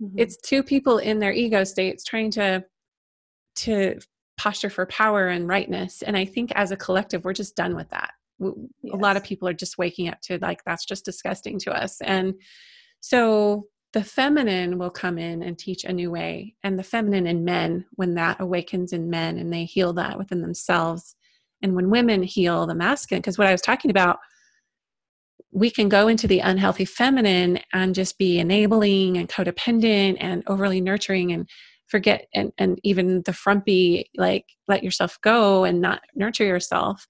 [0.00, 0.16] mm-hmm.
[0.16, 2.64] it's two people in their ego states trying to
[3.56, 3.98] to
[4.36, 6.02] posture for power and rightness.
[6.02, 8.12] And i think as a collective we're just done with that.
[8.40, 8.92] Yes.
[8.92, 12.00] a lot of people are just waking up to like that's just disgusting to us.
[12.00, 12.34] And
[13.00, 16.56] so the feminine will come in and teach a new way.
[16.64, 20.42] And the feminine in men when that awakens in men and they heal that within
[20.42, 21.14] themselves
[21.64, 24.18] and when women heal the masculine because what i was talking about
[25.50, 30.80] we can go into the unhealthy feminine and just be enabling and codependent and overly
[30.80, 31.48] nurturing and
[31.94, 37.06] forget and, and even the frumpy like let yourself go and not nurture yourself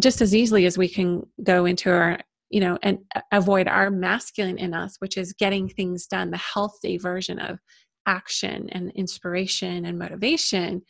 [0.00, 2.18] just as easily as we can go into our
[2.50, 2.98] you know and
[3.32, 7.58] avoid our masculine in us which is getting things done the healthy version of
[8.06, 10.82] action and inspiration and motivation.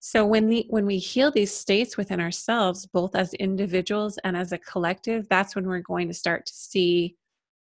[0.00, 4.52] So when the when we heal these states within ourselves both as individuals and as
[4.52, 7.16] a collective that's when we're going to start to see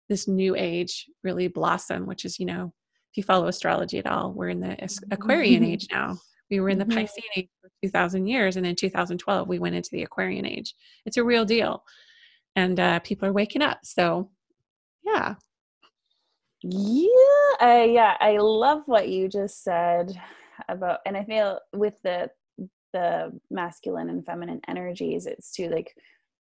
[0.09, 2.73] this new age really blossom which is you know
[3.13, 4.77] if you follow astrology at all we're in the
[5.11, 6.19] aquarian age now.
[6.51, 6.99] We were in the mm-hmm.
[6.99, 10.75] piscean age for 2000 years and in 2012 we went into the aquarian age.
[11.07, 11.83] It's a real deal.
[12.57, 14.31] And uh, people are waking up so
[15.05, 15.35] yeah.
[16.63, 17.07] Yeah
[17.63, 20.13] uh, yeah i love what you just said
[20.69, 22.29] about and i feel with the
[22.93, 25.95] the masculine and feminine energies it's too like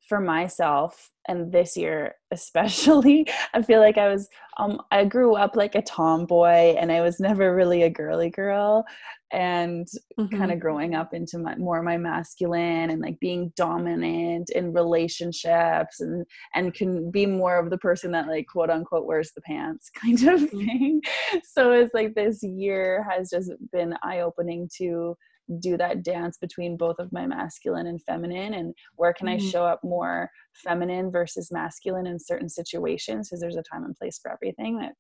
[0.09, 4.29] for myself and this year especially i feel like i was
[4.59, 8.85] um i grew up like a tomboy and i was never really a girly girl
[9.33, 9.87] and
[10.19, 10.37] mm-hmm.
[10.37, 16.01] kind of growing up into my more my masculine and like being dominant in relationships
[16.01, 19.91] and and can be more of the person that like quote unquote wears the pants
[19.95, 20.59] kind of mm-hmm.
[20.59, 21.01] thing
[21.45, 25.17] so it's like this year has just been eye opening to
[25.59, 29.47] do that dance between both of my masculine and feminine and where can mm-hmm.
[29.47, 33.97] i show up more feminine versus masculine in certain situations because there's a time and
[33.97, 34.93] place for everything that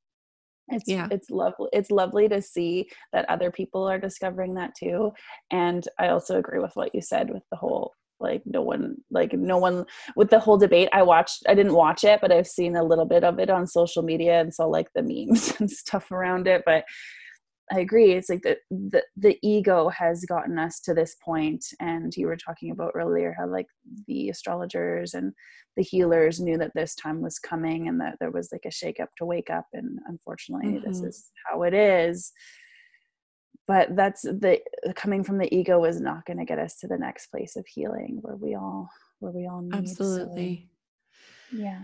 [0.68, 1.08] it's yeah.
[1.10, 5.12] it's lovely it's lovely to see that other people are discovering that too
[5.50, 9.32] and i also agree with what you said with the whole like no one like
[9.32, 9.84] no one
[10.16, 13.04] with the whole debate i watched i didn't watch it but i've seen a little
[13.04, 16.62] bit of it on social media and saw like the memes and stuff around it
[16.64, 16.84] but
[17.72, 18.12] I agree.
[18.12, 22.36] It's like the, the the ego has gotten us to this point, and you were
[22.36, 23.66] talking about earlier how like
[24.06, 25.32] the astrologers and
[25.76, 29.00] the healers knew that this time was coming, and that there was like a shake
[29.00, 30.88] up to wake up, and unfortunately, mm-hmm.
[30.88, 32.32] this is how it is.
[33.66, 34.60] But that's the
[34.94, 37.66] coming from the ego is not going to get us to the next place of
[37.66, 39.74] healing where we all where we all need.
[39.74, 40.68] Absolutely.
[41.50, 41.80] So, yeah.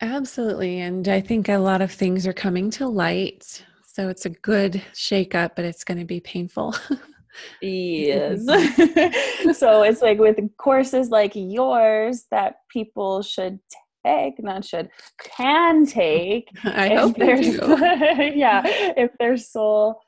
[0.00, 0.80] Absolutely.
[0.80, 3.64] And I think a lot of things are coming to light
[3.98, 6.72] so it's a good shake up, but it's going to be painful.
[7.60, 8.46] yes.
[9.58, 13.58] so it's like with courses like yours that people should
[14.06, 14.88] take, not should,
[15.20, 16.48] can take.
[16.62, 17.58] I hope they do.
[18.36, 19.98] yeah, if their soul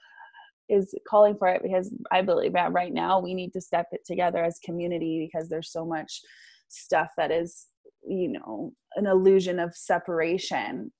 [0.68, 4.02] is calling for it, because I believe that right now we need to step it
[4.06, 6.20] together as community because there's so much
[6.68, 7.66] stuff that is,
[8.06, 10.92] you know, an illusion of separation.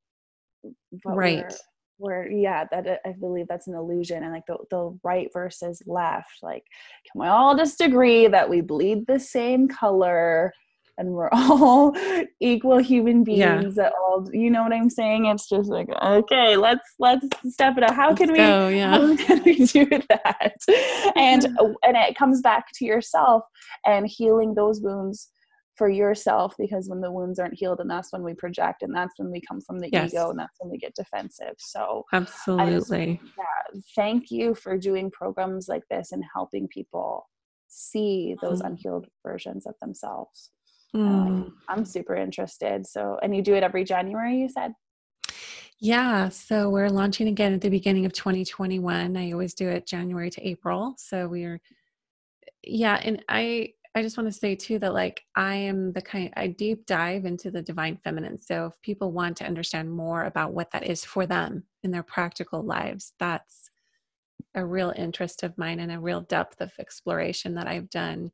[1.04, 1.54] But right
[2.00, 5.82] where yeah that uh, i believe that's an illusion and like the, the right versus
[5.86, 6.64] left like
[7.10, 10.52] can we all just agree that we bleed the same color
[11.00, 11.94] and we're all
[12.40, 13.70] equal human beings yeah.
[13.82, 17.82] that all you know what i'm saying it's just like okay let's let's step it
[17.82, 18.90] up how can let's we go, yeah.
[18.90, 20.56] how can we do that
[21.16, 21.44] and
[21.82, 23.42] and it comes back to yourself
[23.86, 25.30] and healing those wounds
[25.80, 29.14] for yourself because when the wounds aren't healed and that's when we project and that's
[29.16, 30.12] when we come from the yes.
[30.12, 35.10] ego and that's when we get defensive so absolutely just, yeah, thank you for doing
[35.10, 37.26] programs like this and helping people
[37.68, 38.66] see those mm.
[38.66, 40.50] unhealed versions of themselves
[40.94, 41.00] mm.
[41.00, 44.74] um, i'm super interested so and you do it every january you said
[45.82, 49.16] yeah, so we're launching again at the beginning of 2021.
[49.16, 50.94] I always do it January to April.
[50.98, 51.58] So we're
[52.62, 56.32] yeah, and I I just want to say too that like I am the kind
[56.36, 58.38] I deep dive into the divine feminine.
[58.38, 62.04] So if people want to understand more about what that is for them in their
[62.04, 63.70] practical lives, that's
[64.54, 68.30] a real interest of mine and a real depth of exploration that I've done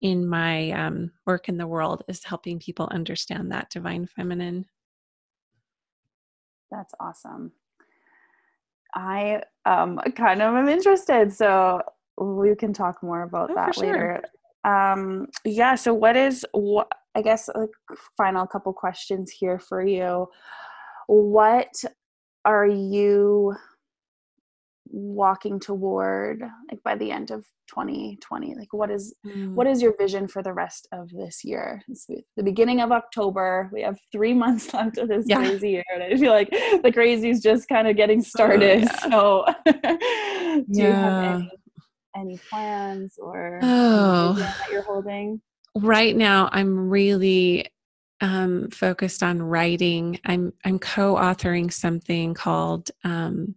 [0.00, 4.64] in my um, work in the world is helping people understand that divine feminine.
[6.70, 7.52] That's awesome.
[8.94, 11.82] I um, kind of am interested, so
[12.16, 14.20] we can talk more about oh, that later.
[14.22, 14.30] Sure
[14.64, 17.66] um yeah so what is what i guess a
[18.16, 20.26] final couple questions here for you
[21.06, 21.72] what
[22.44, 23.54] are you
[24.92, 29.52] walking toward like by the end of 2020 like what is mm.
[29.54, 32.06] what is your vision for the rest of this year it's
[32.36, 35.36] the beginning of october we have three months left of this yeah.
[35.36, 36.50] crazy year and i feel like
[36.82, 39.72] the crazy is just kind of getting started oh, yeah.
[39.72, 39.72] so
[40.72, 40.86] do yeah.
[40.86, 41.50] you have any
[42.16, 44.34] any plans or oh.
[44.34, 45.40] that you're holding?
[45.76, 47.66] Right now, I'm really
[48.20, 50.20] um, focused on writing.
[50.24, 52.90] I'm I'm co-authoring something called.
[53.04, 53.54] Um,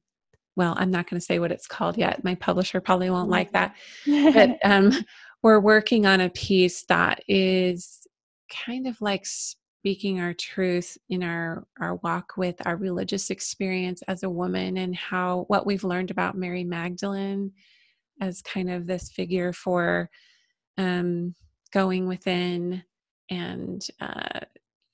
[0.55, 2.23] well, I'm not going to say what it's called yet.
[2.23, 3.75] My publisher probably won't like that.
[4.05, 4.93] But um,
[5.41, 8.07] we're working on a piece that is
[8.49, 14.23] kind of like speaking our truth in our our walk with our religious experience as
[14.23, 17.51] a woman and how what we've learned about Mary Magdalene
[18.21, 20.09] as kind of this figure for
[20.77, 21.35] um,
[21.71, 22.83] going within
[23.29, 24.39] and uh,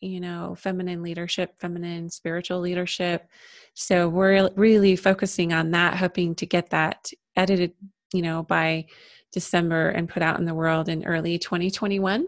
[0.01, 3.28] you know feminine leadership feminine spiritual leadership
[3.74, 7.74] so we're really focusing on that hoping to get that edited
[8.13, 8.86] you know by
[9.32, 12.28] December and put out in the world in early 2021.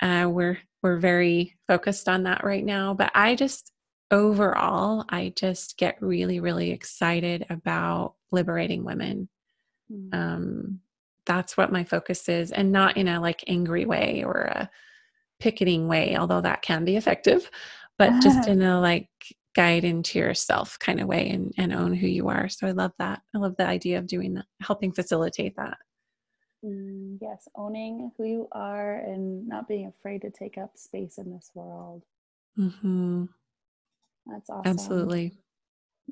[0.00, 3.72] Uh, we're we're very focused on that right now, but I just
[4.10, 9.28] overall, I just get really, really excited about liberating women.
[9.92, 10.14] Mm.
[10.14, 10.80] Um,
[11.26, 14.70] that's what my focus is, and not in a like angry way or a
[15.40, 17.50] picketing way, although that can be effective,
[17.98, 19.08] but just in a like
[19.54, 22.48] guide into yourself kind of way and, and own who you are.
[22.48, 23.22] So I love that.
[23.34, 25.78] I love the idea of doing that, helping facilitate that.
[26.64, 31.32] Mm, yes, owning who you are and not being afraid to take up space in
[31.32, 32.04] this world.
[32.58, 33.24] Mm-hmm.
[34.26, 34.70] That's awesome.
[34.70, 35.38] Absolutely.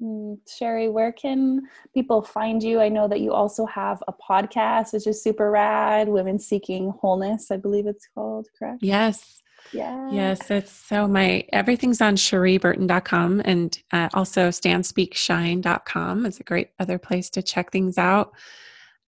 [0.02, 1.62] Mm, Cherie, where can
[1.94, 2.80] people find you?
[2.80, 7.50] I know that you also have a podcast, which is super rad, Women Seeking Wholeness,
[7.50, 8.82] I believe it's called, correct?
[8.82, 9.42] Yes.
[9.72, 10.10] Yeah.
[10.12, 16.98] Yes, it's so my everything's on cherieburton.com and uh, also standspeakshine.com is a great other
[16.98, 18.32] place to check things out.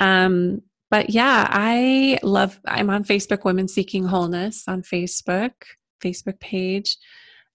[0.01, 5.53] Um, but yeah, I love, I'm on Facebook, Women Seeking Wholeness on Facebook,
[6.03, 6.97] Facebook page.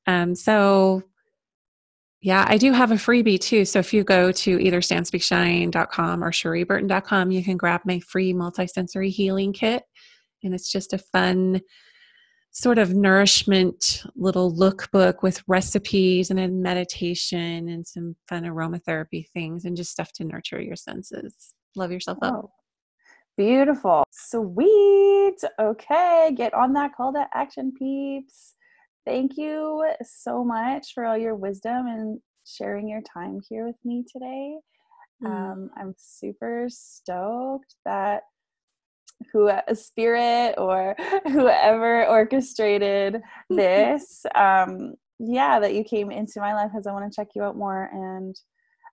[0.06, 1.04] Um, so
[2.24, 3.66] yeah, I do have a freebie too.
[3.66, 9.10] So if you go to either standspeakshine.com or cherieburton.com, you can grab my free multisensory
[9.10, 9.84] healing kit.
[10.42, 11.60] And it's just a fun
[12.52, 19.66] sort of nourishment little lookbook with recipes and then meditation and some fun aromatherapy things
[19.66, 21.54] and just stuff to nurture your senses.
[21.76, 22.52] Love yourself oh, up.
[23.36, 24.06] Beautiful.
[24.12, 25.44] Sweet.
[25.60, 28.54] Okay, get on that call to action, peeps.
[29.06, 34.04] Thank you so much for all your wisdom and sharing your time here with me
[34.12, 34.56] today.
[35.24, 35.28] Mm.
[35.28, 38.24] Um, I'm super stoked that
[39.32, 40.96] who a spirit or
[41.28, 47.16] whoever orchestrated this um yeah that you came into my life because i want to
[47.16, 48.36] check you out more and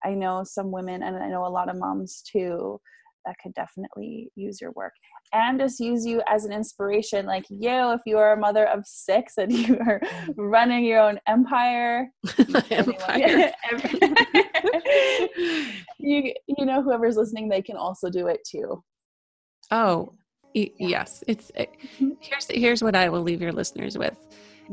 [0.05, 2.81] i know some women and i know a lot of moms too
[3.27, 4.93] that could definitely use your work
[5.33, 8.85] and just use you as an inspiration like you if you are a mother of
[8.87, 10.01] six and you are
[10.37, 12.09] running your own empire,
[12.71, 13.53] empire.
[15.99, 18.83] you you know whoever's listening they can also do it too
[19.71, 20.13] oh
[20.55, 20.67] yeah.
[20.79, 22.11] yes it's it, mm-hmm.
[22.21, 24.17] here's here's what i will leave your listeners with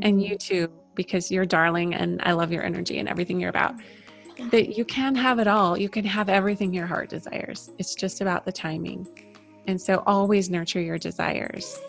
[0.01, 0.55] and you mm-hmm.
[0.65, 3.75] too because you're darling and i love your energy and everything you're about
[4.51, 5.77] that you can have it all.
[5.77, 7.71] You can have everything your heart desires.
[7.77, 9.07] It's just about the timing.
[9.67, 11.79] And so always nurture your desires.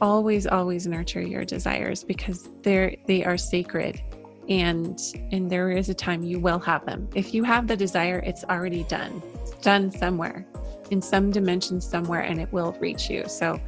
[0.00, 4.02] Always, always nurture your desires because they're they are sacred
[4.48, 5.00] and
[5.32, 7.08] and there is a time you will have them.
[7.14, 9.22] If you have the desire, it's already done.
[9.42, 10.46] It's done somewhere
[10.90, 13.24] in some dimension somewhere and it will reach you.
[13.28, 13.60] So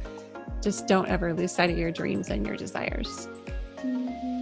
[0.61, 3.27] just don't ever lose sight of your dreams and your desires.
[3.77, 4.36] Mm-hmm.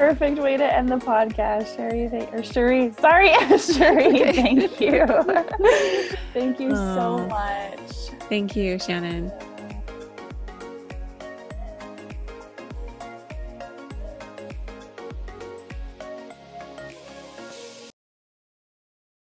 [0.00, 2.08] Perfect way to end the podcast, Cherie.
[2.08, 4.32] Thank, or Cherie, sorry, Cherie.
[4.32, 5.06] Thank you.
[6.32, 7.78] thank you so much.
[8.30, 9.30] Thank you, Shannon.